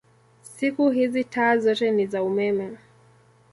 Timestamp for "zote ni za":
1.57-2.23